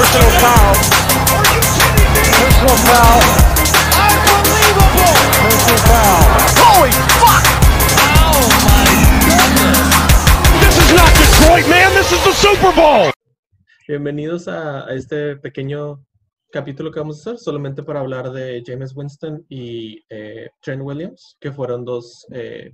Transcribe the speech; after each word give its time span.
Personal 0.00 0.30
foul. 0.40 0.74
Personal 2.40 2.78
foul. 2.88 3.20
Unbelievable. 4.00 5.12
Personal 5.44 5.80
foul. 5.90 6.24
Holy 6.56 6.92
fuck! 7.20 7.44
Oh 8.24 8.40
my 8.64 8.96
goodness. 9.28 9.88
This 10.62 10.76
is 10.80 10.90
not 10.96 11.12
Detroit, 11.20 11.68
man. 11.68 11.92
This 11.92 12.12
is 12.12 12.24
the 12.24 12.32
Super 12.32 12.72
Bowl. 12.72 13.12
Bienvenidos 13.86 14.48
a, 14.48 14.86
a 14.86 14.94
este 14.94 15.36
pequeño 15.36 16.02
capítulo 16.50 16.90
que 16.90 17.00
vamos 17.00 17.18
a 17.18 17.20
hacer 17.20 17.38
solamente 17.38 17.82
para 17.82 18.00
hablar 18.00 18.32
de 18.32 18.62
James 18.64 18.96
Winston 18.96 19.44
y 19.50 20.02
eh, 20.08 20.48
Trent 20.62 20.80
Williams, 20.80 21.36
que 21.38 21.52
fueron 21.52 21.84
dos 21.84 22.26
eh, 22.32 22.72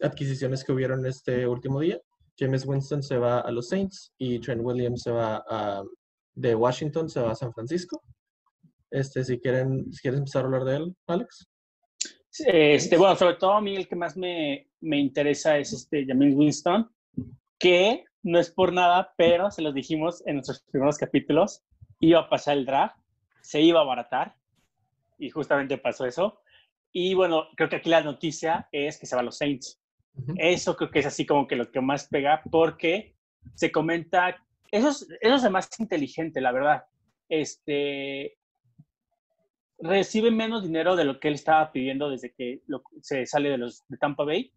adquisiciones 0.00 0.64
que 0.64 0.72
hubieron 0.72 1.04
este 1.04 1.46
último 1.46 1.80
día. 1.80 2.00
James 2.38 2.64
Winston 2.64 3.02
se 3.02 3.18
va 3.18 3.40
a 3.40 3.50
los 3.50 3.68
Saints 3.68 4.14
y 4.16 4.38
Trent 4.38 4.62
Williams 4.64 5.02
se 5.02 5.10
va 5.10 5.44
a, 5.46 5.84
de 6.34 6.54
Washington, 6.54 7.08
se 7.08 7.20
va 7.20 7.32
a 7.32 7.34
San 7.34 7.52
Francisco. 7.52 8.02
Este, 8.90 9.24
si 9.24 9.40
quieren, 9.40 9.92
si 9.92 10.00
quieres 10.02 10.18
empezar 10.18 10.42
a 10.42 10.46
hablar 10.46 10.64
de 10.64 10.76
él, 10.76 10.96
Alex. 11.06 11.48
Este, 12.46 12.96
bueno, 12.96 13.14
sobre 13.16 13.36
todo 13.36 13.52
a 13.52 13.60
mí 13.60 13.76
el 13.76 13.88
que 13.88 13.96
más 13.96 14.16
me, 14.16 14.68
me 14.80 14.98
interesa 14.98 15.56
es 15.58 15.72
este 15.72 16.04
James 16.06 16.34
Winston, 16.34 16.90
que 17.58 18.04
no 18.22 18.38
es 18.38 18.50
por 18.50 18.72
nada, 18.72 19.12
pero 19.16 19.50
se 19.50 19.62
los 19.62 19.74
dijimos 19.74 20.22
en 20.26 20.36
nuestros 20.36 20.62
primeros 20.62 20.98
capítulos, 20.98 21.62
iba 22.00 22.20
a 22.20 22.28
pasar 22.28 22.56
el 22.56 22.66
draft, 22.66 22.96
se 23.40 23.60
iba 23.60 23.80
a 23.80 23.82
abaratar, 23.82 24.36
y 25.18 25.30
justamente 25.30 25.78
pasó 25.78 26.06
eso. 26.06 26.40
Y 26.92 27.14
bueno, 27.14 27.44
creo 27.56 27.68
que 27.68 27.76
aquí 27.76 27.90
la 27.90 28.02
noticia 28.02 28.68
es 28.72 28.98
que 28.98 29.06
se 29.06 29.16
va 29.16 29.22
a 29.22 29.24
los 29.24 29.38
Saints. 29.38 29.80
Eso 30.36 30.76
creo 30.76 30.90
que 30.90 31.00
es 31.00 31.06
así 31.06 31.26
como 31.26 31.46
que 31.46 31.56
lo 31.56 31.70
que 31.70 31.80
más 31.80 32.08
pega, 32.08 32.42
porque 32.50 33.16
se 33.54 33.72
comenta, 33.72 34.44
eso 34.74 34.88
es, 34.88 35.08
eso 35.20 35.34
es 35.34 35.50
más 35.50 35.68
inteligente, 35.78 36.40
la 36.40 36.52
verdad. 36.52 36.84
Este, 37.28 38.36
recibe 39.78 40.30
menos 40.30 40.62
dinero 40.62 40.96
de 40.96 41.04
lo 41.04 41.20
que 41.20 41.28
él 41.28 41.34
estaba 41.34 41.70
pidiendo 41.70 42.10
desde 42.10 42.32
que 42.32 42.62
se 43.00 43.26
sale 43.26 43.50
de 43.50 43.58
los 43.58 43.86
de 43.88 43.96
Tampa 43.98 44.24
Bay, 44.24 44.52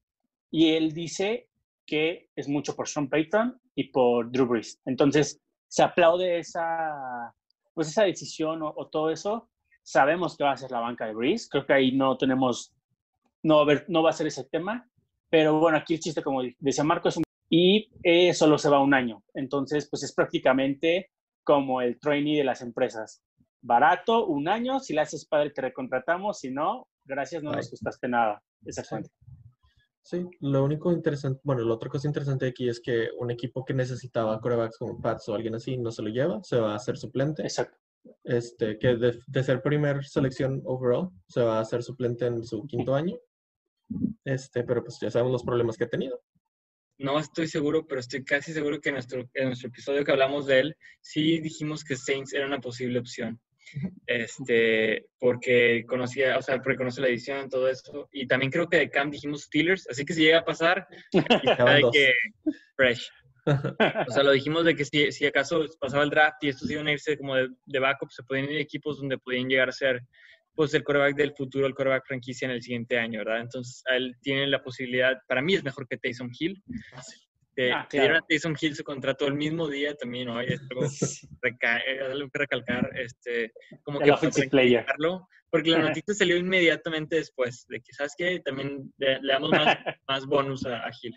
y 0.50 0.74
él 0.74 0.94
dice 0.94 1.50
que 1.86 2.30
es 2.36 2.48
mucho 2.48 2.76
por 2.76 2.88
Sean 2.88 3.10
Payton 3.10 3.60
y 3.76 3.86
por 3.86 4.32
Drew 4.32 4.48
Brees. 4.48 4.82
Entonces, 4.86 5.40
se 5.68 5.84
aplaude 5.84 6.40
esa, 6.40 7.34
pues 7.74 7.90
esa 7.90 8.04
decisión 8.04 8.62
o, 8.64 8.88
todo 8.88 9.12
eso. 9.12 9.50
Sabemos 9.84 10.36
que 10.36 10.44
va 10.44 10.52
a 10.52 10.58
ser 10.58 10.72
la 10.72 10.80
banca 10.80 11.06
de 11.06 11.14
Brees. 11.14 11.48
Creo 11.50 11.66
que 11.66 11.74
ahí 11.74 11.92
no 11.92 12.18
tenemos, 12.18 12.74
no, 13.44 13.66
no 13.88 14.04
va 14.04 14.10
a 14.10 14.14
ser 14.14 14.28
ese 14.28 14.46
tema. 14.46 14.90
Pero 15.30 15.60
bueno, 15.60 15.78
aquí 15.78 15.94
el 15.94 16.00
chiste, 16.00 16.24
como 16.24 16.42
decía 16.60 16.84
Marco, 16.84 17.10
es 17.10 17.18
un... 17.18 17.24
Y 17.50 17.90
eh, 18.04 18.34
solo 18.34 18.58
se 18.58 18.70
va 18.70 18.82
un 18.82 18.94
año. 18.94 19.24
Entonces, 19.34 19.88
pues 19.90 20.04
es 20.04 20.14
prácticamente 20.14 21.12
como 21.44 21.82
el 21.82 22.00
trainee 22.00 22.38
de 22.38 22.44
las 22.44 22.62
empresas. 22.62 23.24
Barato, 23.62 24.28
un 24.28 24.48
año. 24.48 24.80
Si 24.80 24.94
le 24.94 25.02
haces 25.02 25.26
padre, 25.26 25.52
te 25.52 25.62
recontratamos. 25.62 26.40
Si 26.40 26.52
no, 26.52 26.88
gracias, 27.06 27.44
no 27.44 27.52
nos 27.52 27.72
gustaste 27.72 28.08
nada. 28.08 28.44
Exactamente. 28.66 29.12
Sí, 30.02 30.26
lo 30.40 30.64
único 30.64 30.92
interesante, 30.94 31.42
bueno, 31.44 31.64
la 31.64 31.74
otra 31.74 31.90
cosa 31.90 32.08
interesante 32.08 32.48
aquí 32.48 32.70
es 32.70 32.80
que 32.80 33.10
un 33.20 33.30
equipo 33.30 33.66
que 33.66 33.74
necesitaba 33.74 34.40
corebacks 34.40 34.78
como 34.78 35.02
Pats 35.02 35.28
o 35.28 35.36
alguien 35.36 35.56
así 35.56 35.78
no 35.78 35.92
se 35.92 36.02
lo 36.02 36.08
lleva, 36.08 36.42
se 36.44 36.58
va 36.58 36.72
a 36.72 36.76
hacer 36.78 36.96
suplente. 36.96 37.42
Exacto. 37.42 37.78
Este, 38.24 38.80
que 38.80 38.96
de, 38.96 39.20
de 39.28 39.44
ser 39.44 39.62
primer 39.62 40.06
selección 40.06 40.62
overall, 40.64 41.10
se 41.28 41.42
va 41.42 41.58
a 41.58 41.62
hacer 41.62 41.84
suplente 41.84 42.26
en 42.26 42.42
su 42.46 42.66
quinto 42.68 42.96
año. 42.96 43.18
Este, 44.24 44.64
pero 44.64 44.82
pues 44.82 44.98
ya 45.02 45.12
sabemos 45.12 45.34
los 45.34 45.44
problemas 45.44 45.78
que 45.78 45.84
ha 45.84 45.90
tenido. 45.90 46.22
No 46.98 47.20
estoy 47.20 47.48
seguro, 47.48 47.86
pero 47.86 48.00
estoy 48.00 48.24
casi 48.24 48.54
seguro 48.54 48.82
que 48.82 48.90
en 48.90 48.96
nuestro, 48.96 49.30
en 49.34 49.48
nuestro 49.48 49.70
episodio 49.70 50.04
que 50.04 50.12
hablamos 50.12 50.48
de 50.48 50.60
él, 50.60 50.78
sí 51.02 51.40
dijimos 51.40 51.84
que 51.84 51.96
Saints 51.96 52.34
era 52.34 52.48
una 52.48 52.60
posible 52.60 53.00
opción 53.00 53.40
este, 54.08 55.06
porque 55.20 55.86
conocía, 55.88 56.38
o 56.38 56.42
sea, 56.42 56.58
porque 56.58 56.78
conoce 56.78 57.02
la 57.02 57.08
edición, 57.08 57.50
todo 57.50 57.68
eso. 57.68 58.10
Y 58.12 58.28
también 58.28 58.52
creo 58.52 58.68
que 58.68 58.78
de 58.78 58.90
Cam 58.90 59.12
dijimos 59.12 59.44
Steelers, 59.44 59.88
así 59.90 60.06
que 60.06 60.14
si 60.14 60.22
llega 60.22 60.40
a 60.40 60.46
pasar, 60.46 60.88
de 61.12 61.90
que 61.92 62.14
fresh. 62.76 63.10
O 63.46 64.12
sea, 64.12 64.24
lo 64.24 64.32
dijimos 64.32 64.66
de 64.66 64.76
que 64.76 64.84
si, 64.84 65.10
si 65.12 65.26
acaso 65.26 65.64
pasaba 65.80 66.04
el 66.04 66.10
draft 66.10 66.44
y 66.44 66.50
estos 66.50 66.70
iban 66.70 66.88
a 66.88 66.92
irse 66.92 67.18
como 67.18 67.36
de, 67.36 67.48
de, 67.66 67.80
backup, 67.80 68.12
se 68.12 68.24
podían 68.24 68.50
ir 68.50 68.60
equipos 68.60 68.98
donde 68.98 69.18
podían 69.18 69.48
llegar 69.48 69.70
a 69.70 69.72
ser 69.72 70.02
pues 70.58 70.74
el 70.74 70.84
coreback 70.84 71.16
del 71.16 71.36
futuro, 71.36 71.68
el 71.68 71.76
coreback 71.76 72.08
franquicia 72.08 72.48
en 72.48 72.52
el 72.52 72.64
siguiente 72.64 72.98
año, 72.98 73.20
¿verdad? 73.20 73.42
Entonces, 73.42 73.84
él 73.92 74.16
tiene 74.24 74.48
la 74.48 74.64
posibilidad, 74.64 75.16
para 75.28 75.40
mí 75.40 75.54
es 75.54 75.64
mejor 75.64 75.88
que 75.88 75.98
Taysom 75.98 76.32
Hill. 76.38 76.64
Que 77.56 77.72
ah, 77.72 77.88
dieron 77.92 78.18
a 78.18 78.22
Taysom 78.28 78.56
Hill 78.60 78.76
su 78.76 78.84
contrato 78.84 79.28
el 79.28 79.36
mismo 79.36 79.68
día 79.68 79.94
también, 79.94 80.26
¿no? 80.26 80.42
Es 80.42 80.60
algo, 80.72 80.82
algo 82.12 82.30
que 82.32 82.40
recalcar, 82.40 82.90
este, 82.98 83.54
como 83.84 84.00
que 84.00 84.12
player. 84.50 84.84
porque 85.52 85.70
la 85.70 85.78
noticia 85.78 86.16
salió 86.16 86.36
inmediatamente 86.38 87.18
después 87.18 87.68
de 87.70 87.80
que, 87.80 87.94
¿sabes 87.94 88.16
qué? 88.18 88.40
También 88.40 88.92
le, 88.98 89.20
damos 89.28 89.52
más, 89.52 89.78
más 90.08 90.26
bonus 90.26 90.66
a, 90.66 90.88
a 90.88 90.92
Hill. 91.04 91.16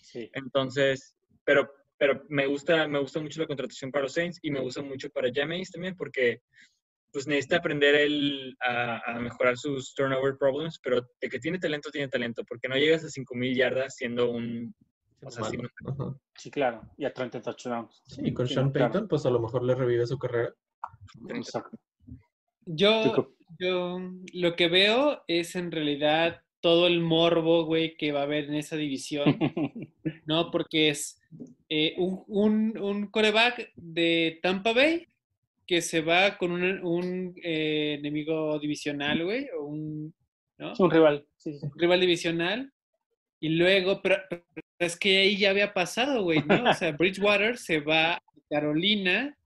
Sí. 0.00 0.30
Entonces, 0.32 1.16
pero, 1.42 1.68
pero 1.98 2.22
me 2.28 2.46
gusta, 2.46 2.86
me 2.86 3.00
gusta 3.00 3.18
mucho 3.18 3.40
la 3.40 3.48
contratación 3.48 3.90
para 3.90 4.04
los 4.04 4.12
Saints 4.12 4.38
y 4.42 4.52
me 4.52 4.60
gusta 4.60 4.80
mucho 4.80 5.10
para 5.10 5.28
James 5.34 5.72
también 5.72 5.96
porque 5.96 6.42
pues 7.16 7.26
necesita 7.26 7.56
aprender 7.56 7.94
él 7.94 8.54
a, 8.60 9.00
a, 9.10 9.18
mejorar 9.18 9.56
sus 9.56 9.94
turnover 9.94 10.36
problems, 10.36 10.78
pero 10.82 11.00
de 11.18 11.30
que 11.30 11.38
tiene 11.38 11.58
talento, 11.58 11.90
tiene 11.90 12.08
talento, 12.08 12.44
porque 12.44 12.68
no 12.68 12.76
llegas 12.76 13.04
a 13.04 13.06
5.000 13.06 13.56
yardas 13.56 13.96
siendo 13.96 14.30
un 14.30 14.74
sí, 16.36 16.50
claro. 16.50 16.82
Y 16.98 17.06
a 17.06 17.14
30 17.14 17.40
touchdowns. 17.40 18.02
Sí, 18.04 18.34
con 18.34 18.46
Sean 18.46 18.70
Payton, 18.70 19.08
pues 19.08 19.24
a 19.24 19.30
lo 19.30 19.40
mejor 19.40 19.64
le 19.64 19.74
revive 19.74 20.06
su 20.06 20.18
carrera. 20.18 20.52
Yo, 22.66 23.32
yo 23.58 23.98
lo 24.34 24.54
que 24.54 24.68
veo 24.68 25.22
es 25.26 25.56
en 25.56 25.72
realidad 25.72 26.42
todo 26.60 26.86
el 26.86 27.00
morbo, 27.00 27.64
güey, 27.64 27.96
que 27.96 28.12
va 28.12 28.20
a 28.20 28.24
haber 28.24 28.44
en 28.44 28.56
esa 28.56 28.76
división, 28.76 29.24
¿no? 30.26 30.50
Porque 30.50 30.90
es 30.90 31.18
eh, 31.70 31.94
un, 31.96 32.24
un, 32.26 32.78
un, 32.78 33.06
coreback 33.06 33.72
de 33.74 34.38
Tampa 34.42 34.74
Bay 34.74 35.06
que 35.66 35.82
se 35.82 36.00
va 36.00 36.38
con 36.38 36.52
un, 36.52 36.84
un 36.84 37.34
eh, 37.42 37.96
enemigo 37.98 38.58
divisional, 38.58 39.24
güey, 39.24 39.48
o 39.58 39.64
un, 39.64 40.14
¿no? 40.58 40.72
Un 40.78 40.90
rival, 40.90 41.26
sí, 41.36 41.58
Un 41.60 41.78
rival 41.78 42.00
divisional. 42.00 42.72
Y 43.40 43.50
luego, 43.50 44.00
pero, 44.00 44.16
es 44.78 44.96
que 44.96 45.18
ahí 45.18 45.36
ya 45.36 45.50
había 45.50 45.74
pasado, 45.74 46.22
güey, 46.22 46.42
¿no? 46.42 46.70
O 46.70 46.74
sea, 46.74 46.92
Bridgewater 46.92 47.58
se 47.58 47.80
va 47.80 48.14
a 48.14 48.22
Carolina. 48.48 49.36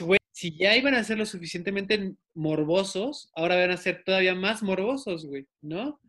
güey, 0.00 0.18
si 0.32 0.56
ya 0.56 0.76
iban 0.76 0.94
a 0.94 1.04
ser 1.04 1.18
lo 1.18 1.26
suficientemente 1.26 2.14
morbosos, 2.34 3.30
ahora 3.34 3.56
van 3.56 3.70
a 3.70 3.76
ser 3.76 4.02
todavía 4.04 4.34
más 4.34 4.62
morbosos, 4.62 5.26
güey, 5.26 5.46
¿no? 5.62 6.00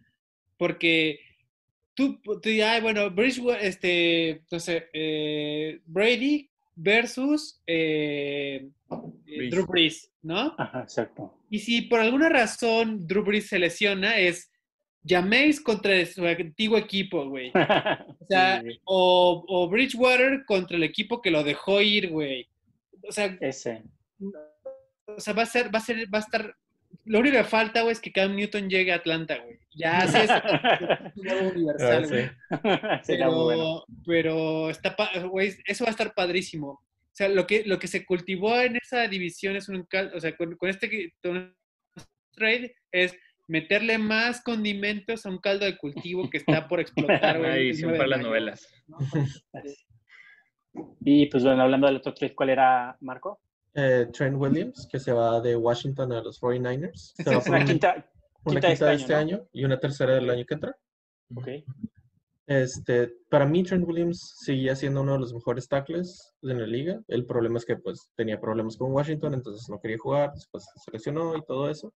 Porque 0.57 1.19
tú, 1.93 2.19
tú 2.21 2.39
ay, 2.45 2.81
bueno, 2.81 3.09
Bridgewater, 3.11 3.65
este, 3.65 4.41
no 4.51 4.59
sé, 4.59 4.89
eh, 4.93 5.79
Brady 5.85 6.48
versus 6.81 7.61
eh, 7.67 8.69
eh 9.27 9.49
Drew 9.49 9.65
Brees, 9.65 10.11
¿no? 10.21 10.55
Ajá, 10.57 10.81
exacto. 10.81 11.33
Y 11.49 11.59
si 11.59 11.83
por 11.83 11.99
alguna 11.99 12.29
razón 12.29 13.05
Drew 13.05 13.23
Brees 13.23 13.47
se 13.47 13.59
lesiona, 13.59 14.17
es 14.17 14.49
llaméis 15.03 15.61
contra 15.61 16.05
su 16.05 16.25
antiguo 16.25 16.77
equipo, 16.77 17.27
güey. 17.27 17.51
O 18.21 18.25
sea, 18.29 18.61
o, 18.83 19.43
o, 19.47 19.67
Bridgewater 19.69 20.45
contra 20.45 20.77
el 20.77 20.83
equipo 20.83 21.19
que 21.19 21.31
lo 21.31 21.43
dejó 21.43 21.81
ir, 21.81 22.09
güey. 22.09 22.47
O 23.07 23.11
sea, 23.11 23.35
ese. 23.41 23.81
O 25.07 25.19
sea, 25.19 25.33
va 25.33 25.43
a 25.43 25.45
ser, 25.47 25.73
va 25.73 25.79
a 25.79 25.81
ser, 25.81 26.13
va 26.13 26.19
a 26.19 26.21
estar. 26.21 26.55
Lo 27.05 27.19
único 27.19 27.37
que 27.37 27.43
falta, 27.43 27.81
güey, 27.81 27.93
es 27.93 27.99
que 27.99 28.11
Cam 28.11 28.35
Newton 28.35 28.69
llegue 28.69 28.91
a 28.91 28.97
Atlanta, 28.97 29.39
güey. 29.39 29.58
Ya 29.75 29.99
hace 29.99 30.23
eso. 30.23 30.33
universal, 31.55 32.07
güey. 32.07 32.29
Pero, 33.07 33.85
pero 34.05 34.69
está, 34.69 34.95
güey, 35.29 35.55
eso 35.65 35.83
va 35.83 35.89
a 35.89 35.91
estar 35.91 36.13
padrísimo. 36.13 36.69
O 36.71 37.13
sea, 37.13 37.29
lo 37.29 37.45
que, 37.45 37.63
lo 37.65 37.79
que 37.79 37.87
se 37.87 38.05
cultivó 38.05 38.59
en 38.59 38.77
esa 38.77 39.07
división 39.07 39.55
es 39.55 39.69
un, 39.69 39.87
o 40.13 40.19
sea, 40.19 40.35
con, 40.35 40.55
con 40.55 40.69
este 40.69 41.13
trade 42.31 42.75
es 42.91 43.15
meterle 43.47 43.97
más 43.97 44.41
condimentos 44.41 45.25
a 45.25 45.29
un 45.29 45.39
caldo 45.39 45.65
de 45.65 45.77
cultivo 45.77 46.29
que 46.29 46.37
está 46.37 46.67
por 46.67 46.79
explotar. 46.79 47.39
Una 47.39 47.57
edición 47.57 47.91
para 47.91 48.07
las 48.07 48.21
novelas. 48.21 48.67
Y 51.01 51.25
pues 51.25 51.43
bueno, 51.43 51.63
hablando 51.63 51.87
del 51.87 51.97
otro 51.97 52.13
trade, 52.13 52.35
¿cuál 52.35 52.51
era, 52.51 52.95
Marco? 53.01 53.41
Eh, 53.73 54.05
Trent 54.13 54.37
Williams, 54.37 54.87
que 54.89 54.99
se 54.99 55.11
va 55.11 55.41
de 55.41 55.55
Washington 55.55 56.11
a 56.13 56.21
los 56.21 56.39
49ers. 56.39 57.13
Se 57.15 57.35
va 57.35 57.41
una 57.45 57.65
quinta, 57.65 58.05
una 58.43 58.61
quinta, 58.61 58.87
de 58.87 58.95
este, 58.95 59.15
año, 59.15 59.47
y 59.51 59.65
una 59.65 59.79
tercera 59.79 60.15
del 60.15 60.29
año 60.29 60.45
que 60.45 60.53
entra. 60.53 60.75
Ok. 61.35 61.47
Este, 62.47 63.13
para 63.29 63.45
mí, 63.45 63.63
Trent 63.63 63.87
Williams 63.87 64.33
seguía 64.43 64.75
siendo 64.75 65.03
uno 65.03 65.13
de 65.13 65.19
los 65.19 65.33
mejores 65.33 65.67
tackles 65.67 66.33
en 66.41 66.59
la 66.59 66.65
liga. 66.65 66.99
El 67.07 67.25
problema 67.27 67.59
es 67.59 67.65
que 67.65 67.77
pues 67.77 68.09
tenía 68.15 68.41
problemas 68.41 68.75
con 68.75 68.91
Washington, 68.91 69.35
entonces 69.35 69.69
no 69.69 69.79
quería 69.79 69.99
jugar, 69.99 70.31
después 70.33 70.65
se 70.75 70.91
lesionó 70.91 71.37
y 71.37 71.45
todo 71.45 71.69
eso. 71.69 71.93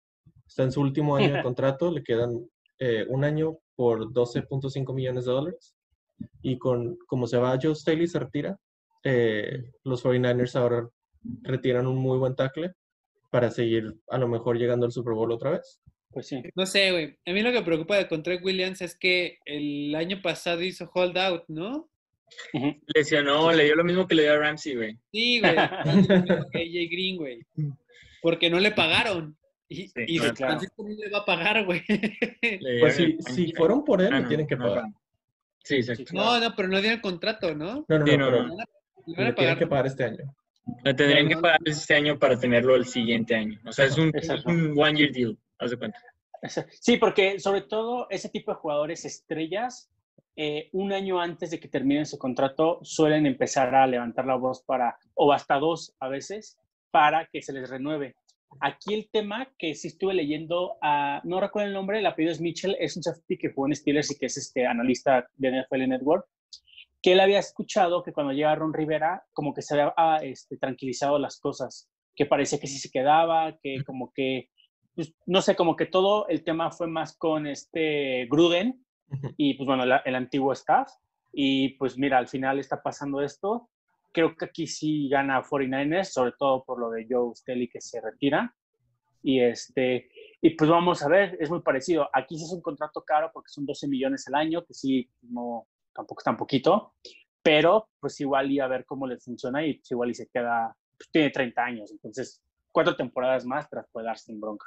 Está 0.47 0.65
en 0.65 0.73
su 0.73 0.83
último 0.83 1.17
año 1.17 1.33
de 1.33 1.43
contrato, 1.43 1.91
le 1.91 2.05
quedan 2.05 2.47
eh, 2.79 3.07
un 3.09 3.25
año 3.25 3.57
por 3.75 4.13
12.5 4.13 4.95
millones 4.95 5.25
de 5.25 5.33
dólares. 5.33 5.75
Y 6.43 6.59
con 6.59 6.99
como 7.07 7.27
se 7.27 7.39
va 7.39 7.59
Joe 7.61 7.75
Staley, 7.75 8.07
se 8.07 8.19
retira, 8.19 8.59
eh, 9.05 9.73
los 9.85 10.05
49ers 10.05 10.55
ahora 10.57 10.87
retiran 11.43 11.87
un 11.87 11.97
muy 11.97 12.19
buen 12.19 12.37
tackle 12.37 12.75
para 13.31 13.51
seguir 13.51 13.97
a 14.09 14.19
lo 14.19 14.29
mejor 14.29 14.59
llegando 14.59 14.85
al 14.85 14.93
Super 14.93 15.15
Bowl 15.15 15.33
otra 15.33 15.53
vez. 15.53 15.81
Pues 16.13 16.27
sí. 16.29 16.43
No 16.55 16.67
sé, 16.67 16.91
güey. 16.93 17.17
A 17.27 17.33
mí 17.33 17.41
lo 17.43 17.51
que 17.53 17.59
me 17.61 17.65
preocupa 17.65 17.97
de 17.97 18.09
con 18.09 18.23
Trent 18.23 18.45
Williams 18.45 18.83
es 18.83 18.97
que 18.97 19.39
el 19.45 19.95
año 19.95 20.21
pasado 20.23 20.63
hizo 20.63 20.91
holdout, 20.93 21.45
¿no? 21.49 21.89
Ujú. 22.55 22.75
Lesionó, 22.95 23.53
le 23.53 23.65
dio 23.65 23.75
lo 23.77 23.85
mismo 23.85 24.07
que 24.07 24.15
le 24.15 24.23
dio 24.25 24.33
a 24.33 24.39
Ramsey, 24.39 24.75
güey. 24.75 24.99
Sí, 25.13 25.41
güey. 25.41 25.55
AJ 25.57 26.91
Green, 26.91 27.17
güey. 27.17 27.41
Porque 28.21 28.51
no 28.51 28.59
le 28.61 28.73
pagaron. 28.73 29.37
Y, 29.69 29.89
Sí, 29.89 29.93
y 30.07 30.19
claro. 30.19 30.37
Francisco 30.37 30.85
no 30.87 30.95
le 30.95 31.11
va 31.11 31.19
a 31.19 31.25
pagar, 31.25 31.65
güey. 31.65 31.83
Pues 32.81 32.97
si, 32.97 33.17
si 33.21 33.53
fueron 33.53 33.85
por 33.85 34.03
él, 34.03 34.09
Ah, 34.13 34.17
le 34.17 34.23
no, 34.23 34.29
tienen 34.29 34.47
que 34.47 34.57
no, 34.57 34.67
pagar. 34.67 34.85
no. 34.85 35.01
Sí, 35.65 35.77
exacto. 35.77 36.05
No, 36.13 36.39
no, 36.41 36.55
pero 36.57 36.69
no 36.69 36.81
dieron 36.81 37.01
contrato, 37.01 37.55
¿no? 37.55 37.85
No, 37.89 37.99
no, 37.99 38.07
Sí, 38.07 38.17
no, 38.19 38.31
no, 38.31 38.47
no. 38.49 38.57
Le 39.07 39.17
van 39.17 39.27
a 39.27 39.29
le 39.31 39.33
pagar. 39.33 39.35
tienen 39.37 39.59
que 39.59 39.67
pagar 39.67 39.87
este 39.87 40.05
año. 40.05 40.35
Le 40.85 40.95
tendrían 40.95 41.29
que 41.29 41.35
no. 41.37 41.41
pagar 41.43 41.61
este 41.65 41.95
año 41.95 42.19
para 42.19 42.39
tenerlo 42.39 42.77
el 42.77 42.85
siguiente 42.87 43.35
año. 43.35 43.59
O 43.65 43.73
sea, 43.73 43.87
es 43.87 43.97
un, 43.99 44.11
es 44.15 44.29
un 44.45 44.75
one 44.79 44.99
year 44.99 45.11
deal, 45.13 45.37
haz 45.63 45.71
de 45.71 45.79
cuenta. 45.79 45.99
Sí, 46.81 46.97
porque 46.97 47.39
sobre 47.39 47.63
todo 47.63 48.09
ese 48.11 48.29
tipo 48.29 48.51
de 48.51 48.59
jugadores 48.59 49.05
estrellas, 49.05 49.91
eh, 50.35 50.71
un 50.73 50.93
año 50.93 51.21
antes 51.21 51.51
de 51.51 51.61
que 51.61 51.69
terminen 51.69 52.07
su 52.07 52.19
contrato, 52.19 52.81
suelen 52.83 53.27
empezar 53.27 53.75
a 53.75 53.87
levantar 53.87 54.27
la 54.27 54.35
voz 54.35 54.63
para, 54.63 54.97
o 55.15 55.33
hasta 55.33 55.59
dos 55.59 55.95
a 56.01 56.09
veces, 56.09 56.59
para 56.91 57.27
que 57.27 57.43
se 57.43 57.53
les 57.53 57.71
renueve. 57.71 58.17
Aquí 58.61 58.93
el 58.95 59.09
tema 59.11 59.49
que 59.59 59.75
sí 59.75 59.89
estuve 59.89 60.15
leyendo, 60.15 60.77
a, 60.83 61.21
no 61.25 61.41
recuerdo 61.41 61.69
el 61.69 61.75
nombre, 61.75 61.99
el 61.99 62.07
apellido 62.07 62.33
es 62.33 62.41
Mitchell, 62.41 62.77
es 62.79 62.97
un 62.97 63.03
safety 63.03 63.39
que 63.39 63.53
jugó 63.53 63.67
en 63.67 63.75
Steelers 63.75 64.11
y 64.11 64.19
que 64.19 64.27
es 64.27 64.37
este 64.37 64.67
analista 64.67 65.27
de 65.37 65.63
NFL 65.63 65.89
Network, 65.89 66.27
que 67.01 67.13
él 67.13 67.21
había 67.21 67.39
escuchado 67.39 68.03
que 68.03 68.13
cuando 68.13 68.33
llega 68.33 68.55
Ron 68.55 68.75
Rivera, 68.75 69.25
como 69.33 69.55
que 69.55 69.63
se 69.63 69.75
había 69.75 69.95
ah, 69.97 70.21
este, 70.23 70.57
tranquilizado 70.57 71.19
las 71.19 71.41
cosas, 71.41 71.89
que 72.15 72.27
parecía 72.27 72.61
que 72.61 72.67
sí 72.67 72.79
se 72.79 72.91
quedaba, 72.91 73.59
que 73.63 73.83
como 73.85 74.13
que, 74.13 74.51
pues, 74.95 75.15
no 75.27 75.41
sé, 75.43 75.55
como 75.57 75.77
que 75.77 75.87
todo 75.87 76.27
el 76.29 76.43
tema 76.45 76.71
fue 76.71 76.87
más 76.87 77.17
con 77.17 77.47
este 77.47 78.27
Gruden 78.31 78.85
y 79.37 79.55
pues 79.55 79.67
bueno, 79.67 79.85
la- 79.87 80.03
el 80.05 80.15
antiguo 80.15 80.53
staff. 80.53 80.91
Y 81.33 81.71
pues 81.77 81.97
mira, 81.99 82.19
al 82.19 82.29
final 82.29 82.59
está 82.59 82.83
pasando 82.83 83.21
esto. 83.23 83.69
Creo 84.13 84.37
que 84.37 84.45
aquí 84.45 84.67
sí 84.67 85.09
gana 85.09 85.43
49ers, 85.43 86.05
sobre 86.13 86.33
todo 86.39 86.63
por 86.65 86.79
lo 86.79 86.91
de 86.91 87.07
Joe 87.09 87.35
Staley 87.35 87.69
que 87.69 87.81
se 87.81 88.01
retira. 88.01 88.55
Y 89.23 89.41
este, 89.41 90.11
y 90.41 90.51
pues 90.51 90.69
vamos 90.69 91.03
a 91.03 91.09
ver, 91.09 91.37
es 91.41 91.49
muy 91.49 91.61
parecido. 91.63 92.09
Aquí 92.13 92.37
sí 92.37 92.45
es 92.45 92.53
un 92.53 92.61
contrato 92.61 93.03
caro 93.03 93.31
porque 93.33 93.49
son 93.51 93.65
12 93.65 93.87
millones 93.89 94.27
al 94.29 94.35
año, 94.35 94.65
que 94.65 94.75
sí, 94.75 95.09
no, 95.23 95.67
tampoco 95.95 96.21
es 96.21 96.25
tan 96.25 96.37
poquito, 96.37 96.95
pero 97.43 97.89
pues 98.01 98.21
igual 98.21 98.51
y 98.51 98.59
a 98.61 98.67
ver 98.67 98.85
cómo 98.85 99.07
le 99.07 99.19
funciona 99.19 99.65
y 99.65 99.75
pues 99.75 99.91
igual 99.93 100.11
y 100.11 100.15
se 100.15 100.29
queda, 100.29 100.77
pues 100.97 101.09
tiene 101.11 101.31
30 101.31 101.65
años, 101.65 101.91
entonces 101.93 102.43
cuatro 102.73 102.97
temporadas 102.97 103.45
más 103.45 103.69
tras 103.71 103.87
puede 103.93 104.07
dar 104.07 104.19
sin 104.19 104.41
bronca. 104.41 104.67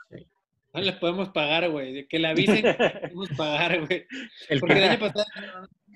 No 0.74 0.81
le 0.81 0.94
podemos 0.94 1.30
pagar, 1.30 1.69
güey. 1.69 2.07
Que 2.07 2.19
le 2.19 2.28
avisen, 2.28 2.62
que 2.63 2.74
podemos 2.74 3.30
pagar, 3.38 3.86
güey. 3.86 4.06
El 4.50 4.60
Porque 4.60 4.78
el 4.78 4.84
año 4.84 5.00
pasado. 5.00 5.25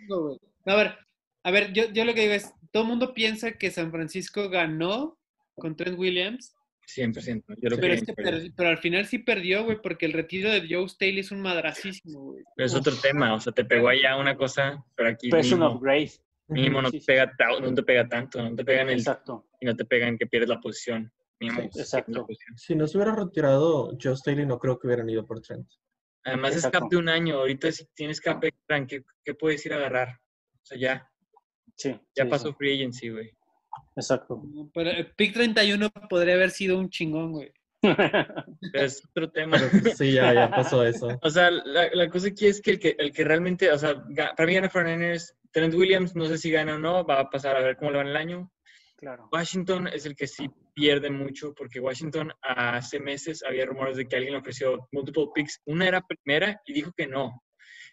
no, 0.08 0.22
güey. 0.24 0.38
No, 0.66 0.74
a 0.74 0.76
ver, 0.78 0.98
a 1.44 1.52
ver, 1.52 1.74
yo, 1.74 1.86
yo 1.92 2.06
lo 2.06 2.14
que 2.14 2.22
digo 2.22 2.34
es: 2.34 2.54
todo 2.72 2.84
el 2.84 2.90
mundo 2.90 3.14
piensa 3.14 3.54
que 3.54 3.72
San 3.72 3.92
Francisco 3.92 4.50
ganó 4.50 5.18
con 5.56 5.76
Trent 5.76 5.98
Williams, 6.00 6.56
100%. 6.96 7.44
Yo 7.62 7.70
lo 7.70 7.78
pero, 7.78 7.94
es 7.94 8.04
que 8.04 8.14
pero 8.56 8.70
al 8.70 8.78
final 8.78 9.06
sí 9.06 9.20
perdió, 9.20 9.64
güey, 9.66 9.82
porque 9.82 10.06
el 10.06 10.14
retiro 10.14 10.50
de 10.50 10.66
Joe 10.70 10.88
Staley 10.90 11.20
es 11.20 11.32
un 11.32 11.42
madracísimo, 11.42 12.20
güey. 12.32 12.44
Pero 12.56 12.66
es 12.66 12.74
otro 12.76 12.94
tema. 12.96 13.34
O 13.36 13.40
sea, 13.40 13.52
te 13.54 13.66
pegó 13.66 13.90
allá 13.90 14.16
una 14.18 14.36
cosa, 14.38 14.84
pero 14.96 15.10
aquí 15.10 15.30
Pero 15.30 15.42
es 15.42 15.52
un 15.52 15.62
upgrade. 15.64 16.12
mínimo 16.48 16.82
no, 16.82 16.88
Sí, 16.90 16.98
te 16.98 17.00
sí, 17.02 17.06
pega, 17.08 17.36
ta- 17.38 17.60
no 17.60 17.74
te 17.74 17.84
pega 17.84 18.08
tanto. 18.08 18.42
No 18.42 18.56
te 18.56 18.64
pegan 18.66 18.90
el 18.90 18.98
Exacto. 19.00 19.46
y 19.60 19.66
no 19.66 19.76
te 19.76 19.86
pegan 19.86 20.18
que 20.18 20.26
pierdes 20.26 20.50
la 20.50 20.60
posición. 20.60 21.12
Mínimo, 21.40 21.62
Sí, 21.62 21.68
pierdes 21.70 21.80
exacto. 21.82 22.26
posición. 22.26 22.58
Si 22.58 22.76
no 22.76 22.88
se 22.88 22.98
hubiera 22.98 23.16
retirado 23.16 23.92
Joe 24.02 24.16
Staley, 24.16 24.46
no 24.46 24.60
creo 24.60 24.78
que 24.78 24.88
hubieran 24.88 25.10
ido 25.10 25.26
por 25.26 25.42
Trent. 25.42 25.68
Además, 26.26 26.56
es 26.56 26.68
cap 26.68 26.90
de 26.90 26.98
un 26.98 27.08
año. 27.10 27.38
Ahorita 27.40 27.72
si 27.72 27.86
tienes 27.96 28.20
cap 28.20 28.44
extra, 28.44 28.86
¿qué, 28.86 29.04
¿qué 29.24 29.34
puedes 29.34 29.66
ir 29.66 29.74
a 29.74 29.78
agarrar? 29.78 30.10
O 30.10 30.66
sea, 30.66 30.78
ya, 30.78 31.10
Sí. 31.76 31.98
ya 32.16 32.26
sí, 32.26 32.30
pasó 32.30 32.50
sí. 32.50 32.56
free 32.58 32.74
agency, 32.76 33.10
güey. 33.10 33.32
Exacto. 33.96 34.42
Pero 34.74 34.90
el 34.90 35.12
pick 35.16 35.34
31 35.34 35.90
podría 36.10 36.36
haber 36.36 36.52
sido 36.52 36.78
un 36.78 36.90
chingón, 36.90 37.32
güey. 37.32 37.54
Pero 38.74 38.86
es 38.86 39.02
otro 39.10 39.32
tema. 39.32 39.58
Pero 39.58 39.70
pues, 39.84 39.98
sí, 39.98 40.12
ya, 40.12 40.34
ya 40.34 40.50
pasó 40.52 40.84
eso. 40.86 41.08
O 41.24 41.30
sea, 41.30 41.50
la, 41.50 41.90
la 41.94 42.10
cosa 42.10 42.28
aquí 42.28 42.48
es 42.48 42.62
que 42.62 42.72
el 42.72 42.80
que, 42.80 42.96
el 43.00 43.14
que 43.14 43.24
realmente, 43.24 43.72
o 43.72 43.78
sea, 43.78 44.04
para 44.36 44.46
mí 44.46 44.54
gana 44.56 44.70
49ers, 44.70 45.36
Trent 45.52 45.74
Williams, 45.74 46.16
no 46.16 46.26
sé 46.26 46.38
si 46.38 46.52
gana 46.52 46.76
o 46.76 46.80
no, 46.80 47.06
va 47.06 47.22
a 47.22 47.30
pasar 47.30 47.56
a 47.56 47.62
ver 47.62 47.78
cómo 47.78 47.92
le 47.92 47.98
va 47.98 48.04
en 48.04 48.10
el 48.10 48.18
año. 48.18 48.52
Claro. 49.00 49.30
Washington 49.32 49.88
es 49.88 50.06
el 50.06 50.16
que 50.16 50.28
sí 50.28 50.50
pierde 50.74 51.10
mucho, 51.10 51.54
porque 51.54 51.80
Washington 51.80 52.32
hace 52.42 53.00
meses 53.00 53.44
había 53.44 53.66
rumores 53.66 53.98
de 53.98 54.08
que 54.08 54.16
alguien 54.16 54.34
le 54.34 54.40
ofreció 54.40 54.88
multiple 54.92 55.28
picks. 55.34 55.62
Una 55.66 55.88
era 55.88 56.02
primera 56.02 56.62
y 56.66 56.74
dijo 56.74 56.92
que 56.96 57.08
no. 57.08 57.42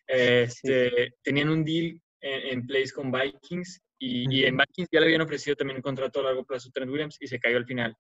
Este, 0.07 1.15
Tenían 1.23 1.49
un 1.49 1.65
deal 1.65 2.01
en, 2.21 2.59
en 2.59 2.67
place 2.67 2.93
con 2.93 3.11
Vikings 3.11 3.81
y, 3.99 4.37
y 4.37 4.45
en 4.45 4.57
Vikings 4.57 4.89
ya 4.93 5.01
le 5.01 5.07
habían 5.07 5.23
ofrecido 5.23 5.57
también 5.57 5.77
un 5.77 5.83
contrato 5.83 6.21
a 6.21 6.25
largo 6.25 6.45
plazo 6.45 6.69
a 6.69 6.73
Trent 6.73 6.91
Williams 6.91 7.17
y 7.21 7.27
se 7.27 7.39
cayó 7.39 7.57
al 7.57 7.67
final. 7.67 7.97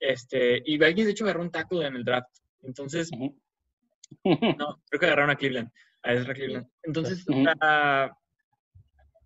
Este, 0.00 0.62
y 0.64 0.78
Vikings 0.78 1.06
de 1.06 1.10
hecho 1.12 1.24
agarró 1.24 1.42
un 1.42 1.50
tackle 1.50 1.86
en 1.86 1.96
el 1.96 2.04
draft. 2.04 2.30
Entonces, 2.62 3.10
Ujú. 3.12 3.36
no, 4.24 4.82
creo 4.88 5.00
que 5.00 5.06
agarraron 5.06 5.30
a 5.30 5.36
Cleveland, 5.36 5.70
a 6.02 6.14
Ezra 6.14 6.34
Cleveland. 6.34 6.66
Entonces, 6.82 7.24
Ujú. 7.28 7.44
ah, 7.60 8.10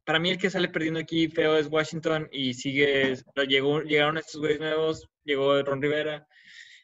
para 0.05 0.19
mí 0.19 0.31
el 0.31 0.39
que 0.39 0.51
sale 0.51 0.69
perdiendo 0.69 1.01
aquí 1.01 1.29
feo 1.29 1.57
es 1.57 1.69
Washington 1.69 2.29
y 2.33 2.55
sigue, 2.55 3.15
llegó, 3.49 3.83
llegaron 3.83 4.19
estos 4.19 4.41
güeyes 4.41 4.61
nuevos, 4.61 5.09
llegó 5.25 5.63
Ron 5.63 5.81
Rivera, 5.83 6.27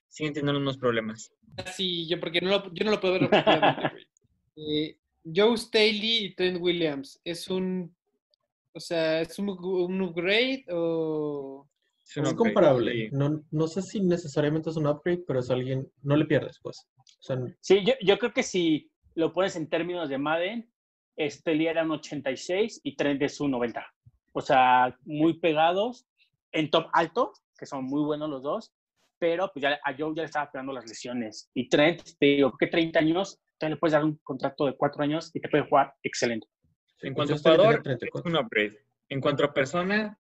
siguen 0.08 0.32
teniendo 0.34 0.60
unos 0.60 0.78
problemas. 0.78 1.32
Sí, 1.74 2.06
yo 2.08 2.20
porque 2.20 2.40
no 2.40 2.50
lo, 2.50 2.72
yo 2.72 2.84
no 2.84 2.92
lo 2.92 3.00
puedo 3.00 3.14
ver. 3.18 3.92
Eh, 4.56 4.96
Joe 5.24 5.56
Staley 5.56 6.24
y 6.26 6.34
Trent 6.34 6.60
Williams, 6.60 7.20
¿es 7.24 7.48
un, 7.48 7.94
o 8.72 8.80
sea, 8.80 9.20
es 9.20 9.38
un, 9.38 9.48
un 9.50 10.02
upgrade 10.02 10.64
o...? 10.70 11.60
un 11.62 11.68
Es 12.06 12.16
upgrade, 12.16 12.36
comparable. 12.36 12.92
sí. 12.92 13.08
No, 13.12 13.44
no 13.50 13.66
sé 13.68 13.82
si 13.82 14.00
necesariamente 14.00 14.70
es 14.70 14.76
un 14.76 14.86
upgrade, 14.86 15.22
pero 15.26 15.40
es 15.40 15.50
alguien, 15.50 15.88
no 16.02 16.16
le 16.16 16.24
pierdes, 16.24 16.58
pues. 16.62 16.88
O 16.98 17.22
sea, 17.22 17.38
Sí, 17.60 17.84
yo, 17.84 17.92
yo 18.02 18.18
creo 18.18 18.32
que 18.32 18.42
si 18.42 18.90
lo 19.14 19.32
pones 19.32 19.54
en 19.56 19.68
términos 19.68 20.08
de 20.08 20.18
Madden, 20.18 20.70
Steli 21.18 21.66
era 21.66 21.82
un 21.82 21.92
86 21.92 22.80
y 22.84 22.96
Trent 22.96 23.20
es 23.22 23.40
un 23.40 23.50
90. 23.52 23.84
O 24.32 24.40
sea, 24.40 24.96
muy 25.04 25.38
pegados, 25.38 26.06
en 26.52 26.70
top 26.70 26.88
alto, 26.92 27.32
que 27.58 27.66
son 27.66 27.84
muy 27.84 28.02
buenos 28.04 28.30
los 28.30 28.42
dos, 28.42 28.72
pero 29.18 29.50
pues 29.52 29.62
ya 29.62 29.78
a 29.84 29.92
Joe 29.96 30.14
ya 30.14 30.22
le 30.22 30.26
estaba 30.26 30.50
pegando 30.50 30.72
las 30.72 30.86
lesiones. 30.88 31.50
Y 31.54 31.68
Trent, 31.68 32.02
te 32.18 32.26
digo 32.26 32.56
que 32.56 32.68
30 32.68 32.98
años, 33.00 33.40
te 33.58 33.68
le 33.68 33.76
puedes 33.76 33.92
dar 33.92 34.04
un 34.04 34.16
contrato 34.22 34.66
de 34.66 34.76
4 34.76 35.02
años 35.02 35.30
y 35.34 35.40
te 35.40 35.48
puede 35.48 35.64
jugar 35.68 35.92
excelente. 36.02 36.46
En 37.02 37.14
cuanto 37.14 37.34
a 37.34 37.38
jugador, 37.38 37.74
es 37.76 37.82
34. 37.82 38.30
un 38.30 38.36
upgrade. 38.36 38.78
En 39.08 39.20
cuanto 39.20 39.44
a 39.44 39.52
persona, 39.52 40.18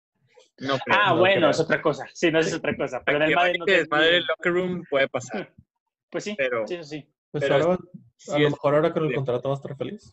no 0.58 0.78
creo. 0.78 0.98
Ah, 1.00 1.10
no 1.10 1.18
bueno, 1.20 1.36
creo. 1.42 1.50
es 1.50 1.60
otra 1.60 1.80
cosa. 1.80 2.06
Sí, 2.12 2.30
no, 2.32 2.40
es 2.40 2.52
otra 2.52 2.76
cosa. 2.76 3.02
Pero 3.04 3.18
en 3.18 3.22
el 3.30 3.34
vaya 3.36 3.54
no 3.58 3.64
te- 3.64 3.76
desmadre 3.78 4.16
el 4.16 4.24
locker 4.26 4.52
room 4.52 4.82
puede 4.90 5.08
pasar, 5.08 5.52
Pues 6.10 6.24
sí, 6.24 6.34
pero 6.36 6.66
sí, 6.66 6.82
sí. 6.82 7.06
pues 7.30 7.44
Pero 7.44 7.54
ahora, 7.54 7.74
a 7.74 8.38
lo 8.38 8.46
es- 8.46 8.50
mejor 8.52 8.74
ahora 8.74 8.92
con 8.92 9.02
el 9.04 9.10
sí. 9.10 9.14
contrato 9.14 9.48
va 9.50 9.54
a 9.54 9.58
estar 9.58 9.76
feliz. 9.76 10.12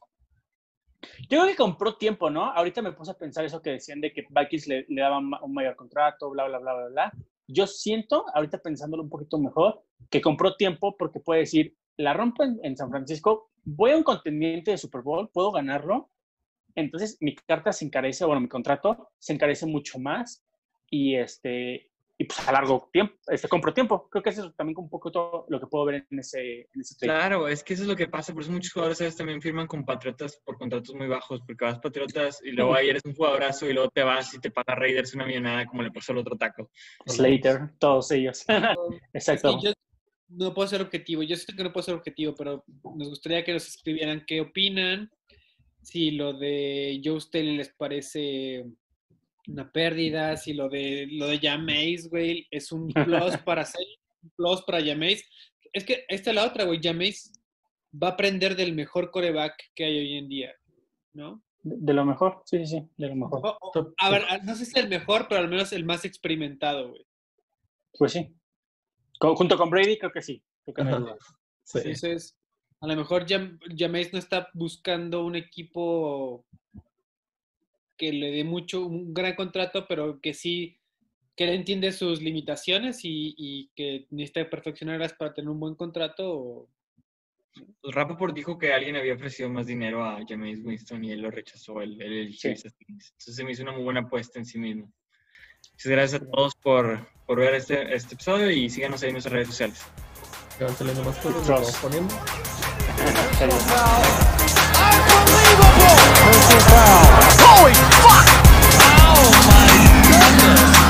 Yo 1.29 1.39
creo 1.41 1.47
que 1.47 1.55
compró 1.55 1.95
tiempo, 1.95 2.29
¿no? 2.29 2.45
Ahorita 2.45 2.81
me 2.81 2.91
puse 2.93 3.11
a 3.11 3.17
pensar 3.17 3.45
eso 3.45 3.61
que 3.61 3.71
decían 3.71 4.01
de 4.01 4.11
que 4.13 4.25
Vikings 4.29 4.67
le, 4.67 4.85
le 4.89 5.01
daban 5.01 5.25
ma- 5.25 5.43
un 5.43 5.53
mayor 5.53 5.75
contrato, 5.75 6.29
bla, 6.29 6.45
bla, 6.47 6.59
bla, 6.59 6.73
bla, 6.73 6.87
bla. 6.89 7.13
Yo 7.47 7.67
siento, 7.67 8.25
ahorita 8.33 8.59
pensándolo 8.59 9.03
un 9.03 9.09
poquito 9.09 9.37
mejor, 9.37 9.83
que 10.09 10.21
compró 10.21 10.55
tiempo 10.55 10.95
porque 10.97 11.19
puede 11.19 11.41
decir, 11.41 11.75
la 11.97 12.13
rompo 12.13 12.43
en, 12.43 12.59
en 12.63 12.75
San 12.75 12.89
Francisco, 12.89 13.51
voy 13.63 13.91
a 13.91 13.97
un 13.97 14.03
contendiente 14.03 14.71
de 14.71 14.77
Super 14.77 15.01
Bowl, 15.01 15.29
puedo 15.31 15.51
ganarlo. 15.51 16.09
Entonces 16.75 17.17
mi 17.21 17.35
carta 17.35 17.71
se 17.71 17.85
encarece, 17.85 18.25
bueno, 18.25 18.41
mi 18.41 18.49
contrato 18.49 19.09
se 19.19 19.33
encarece 19.33 19.65
mucho 19.65 19.97
más 19.99 20.45
y 20.89 21.15
este 21.15 21.89
y 22.17 22.23
pues 22.25 22.47
a 22.47 22.51
largo 22.51 22.89
tiempo, 22.93 23.15
este 23.27 23.49
compro 23.49 23.73
tiempo. 23.73 24.07
Creo 24.09 24.23
que 24.23 24.29
eso 24.29 24.47
es 24.47 24.55
también 24.55 24.77
un 24.77 24.89
poco 24.89 25.11
todo 25.11 25.45
lo 25.49 25.59
que 25.59 25.67
puedo 25.67 25.85
ver 25.85 26.05
en 26.09 26.19
ese, 26.19 26.61
en 26.73 26.81
ese 26.81 26.95
trade. 26.95 27.19
Claro, 27.19 27.47
es 27.47 27.63
que 27.63 27.73
eso 27.73 27.83
es 27.83 27.89
lo 27.89 27.95
que 27.95 28.07
pasa, 28.07 28.33
por 28.33 28.41
eso 28.41 28.51
muchos 28.51 28.71
jugadores 28.71 29.01
a 29.01 29.03
veces 29.03 29.17
también 29.17 29.41
firman 29.41 29.67
con 29.67 29.83
Patriotas 29.83 30.41
por 30.45 30.57
contratos 30.57 30.95
muy 30.95 31.07
bajos, 31.07 31.41
porque 31.45 31.65
vas 31.65 31.79
Patriotas 31.79 32.41
y 32.43 32.51
luego 32.51 32.73
ahí 32.73 32.89
eres 32.89 33.03
un 33.05 33.13
jugadorazo 33.13 33.69
y 33.69 33.73
luego 33.73 33.89
te 33.89 34.03
vas 34.03 34.33
y 34.33 34.39
te 34.39 34.49
paga 34.49 34.75
Raiders 34.75 35.13
una 35.13 35.25
millonada 35.25 35.65
como 35.65 35.83
le 35.83 35.91
pasó 35.91 36.13
al 36.13 36.19
otro 36.19 36.37
taco. 36.37 36.71
Slater, 37.05 37.71
todos 37.79 38.11
ellos. 38.11 38.45
Es 39.13 39.27
Exacto. 39.27 39.57
que 39.59 39.67
yo 39.67 39.73
no 40.29 40.53
puedo 40.53 40.67
ser 40.67 40.81
objetivo, 40.81 41.21
yo 41.21 41.35
siento 41.35 41.55
que 41.55 41.63
no 41.63 41.73
puedo 41.73 41.83
ser 41.83 41.95
objetivo, 41.95 42.33
pero 42.35 42.63
nos 42.95 43.09
gustaría 43.09 43.43
que 43.43 43.53
nos 43.53 43.67
escribieran 43.67 44.23
qué 44.25 44.41
opinan, 44.41 45.11
si 45.81 46.11
lo 46.11 46.33
de 46.33 47.01
Joe 47.03 47.19
Staley 47.19 47.57
les 47.57 47.69
parece 47.73 48.65
una 49.47 49.71
pérdida, 49.71 50.35
si 50.37 50.53
lo 50.53 50.69
de 50.69 51.07
lo 51.11 51.27
de 51.27 51.39
Jameis, 51.39 52.09
güey, 52.09 52.47
es 52.51 52.71
un 52.71 52.87
plus 53.37 53.37
para 53.45 53.61
hacer, 53.61 53.85
un 54.23 54.31
plus 54.35 54.61
para 54.63 54.83
Jameis. 54.83 55.23
Es 55.73 55.83
que 55.85 56.05
esta 56.07 56.29
es 56.31 56.35
la 56.35 56.45
otra, 56.45 56.63
güey, 56.65 56.79
Jameis 56.81 57.31
va 58.01 58.09
a 58.09 58.11
aprender 58.11 58.55
del 58.55 58.73
mejor 58.73 59.11
coreback 59.11 59.71
que 59.75 59.85
hay 59.85 59.97
hoy 59.99 60.17
en 60.17 60.27
día, 60.29 60.53
¿no? 61.13 61.43
De, 61.63 61.75
de 61.79 61.93
lo 61.93 62.05
mejor, 62.05 62.41
sí, 62.45 62.59
sí, 62.65 62.77
sí, 62.77 62.87
de 62.97 63.07
lo 63.09 63.15
mejor. 63.15 63.41
O- 63.43 63.57
o- 63.61 63.93
a 63.97 64.09
ver, 64.09 64.23
no 64.43 64.55
sé 64.55 64.65
si 64.65 64.77
el 64.79 64.87
mejor, 64.89 65.27
pero 65.27 65.41
al 65.41 65.49
menos 65.49 65.71
el 65.73 65.83
más 65.85 66.05
experimentado, 66.05 66.89
güey. 66.89 67.05
Pues 67.97 68.11
sí. 68.11 68.33
Con- 69.19 69.35
junto 69.35 69.57
con 69.57 69.69
Brady, 69.69 69.97
creo 69.97 70.11
que 70.11 70.21
sí. 70.21 70.43
Creo 70.63 70.73
que 70.75 70.83
no 70.83 70.89
hay 70.89 70.95
Ajá. 70.95 71.03
duda. 71.03 71.17
Sí. 71.63 71.79
Entonces, 71.79 72.37
a 72.81 72.87
lo 72.87 72.95
mejor 72.95 73.25
Jam- 73.25 73.57
Jameis 73.75 74.11
no 74.13 74.19
está 74.19 74.49
buscando 74.53 75.25
un 75.25 75.35
equipo 75.35 76.45
que 77.97 78.11
le 78.13 78.31
dé 78.31 78.43
mucho, 78.43 78.85
un 78.85 79.13
gran 79.13 79.35
contrato, 79.35 79.85
pero 79.87 80.19
que 80.21 80.33
sí, 80.33 80.77
que 81.35 81.43
él 81.45 81.49
entiende 81.51 81.91
sus 81.91 82.21
limitaciones 82.21 83.03
y, 83.03 83.33
y 83.37 83.69
que 83.75 84.07
necesita 84.11 84.49
perfeccionarlas 84.49 85.13
para 85.13 85.33
tener 85.33 85.49
un 85.49 85.59
buen 85.59 85.75
contrato. 85.75 86.23
o- 86.31 86.69
Pues 87.81 87.93
Rappaport 87.95 88.33
dijo 88.35 88.57
que 88.57 88.73
alguien 88.73 88.95
había 88.95 89.13
ofrecido 89.15 89.49
más 89.49 89.67
dinero 89.67 90.03
a 90.03 90.19
Jameis 90.27 90.59
Winston 90.63 91.03
y 91.03 91.11
él 91.11 91.21
lo 91.21 91.31
rechazó. 91.31 91.81
Él, 91.81 91.99
él 92.01 92.13
eligió 92.13 92.55
Sí. 92.55 92.67
Entonces 92.87 93.35
se 93.35 93.43
me 93.43 93.51
hizo 93.51 93.63
una 93.63 93.71
muy 93.73 93.83
buena 93.83 94.01
apuesta 94.01 94.39
en 94.39 94.45
sí 94.45 94.57
mismo. 94.59 94.91
Muchas 95.73 95.91
gracias 95.91 96.21
a 96.21 96.25
todos 96.31 96.55
por, 96.55 97.07
por 97.25 97.39
ver 97.39 97.55
este, 97.55 97.93
este 97.95 98.15
episodio 98.15 98.49
y 98.51 98.69
síganos 98.69 99.01
ahí 99.03 99.09
en 99.09 99.13
nuestras 99.13 99.33
redes 99.33 99.47
sociales. 99.47 99.81
Unbelievable! 100.59 101.11
Fuck! 107.73 108.27
Oh 109.01 109.25
my 109.49 109.73
goodness! 110.05 110.85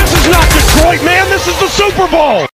This 0.00 0.10
is 0.18 0.28
not 0.32 0.48
Detroit, 0.50 1.04
man. 1.04 1.30
This 1.30 1.46
is 1.46 1.58
the 1.60 1.68
Super 1.68 2.08
Bowl. 2.08 2.48